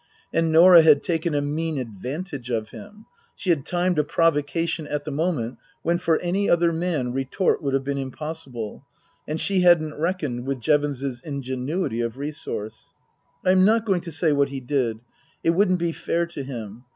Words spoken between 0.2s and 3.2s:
And Norah had taken a mean advantage of him.